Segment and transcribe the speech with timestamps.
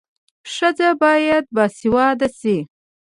[0.53, 2.57] ښځه باید باسواده سي.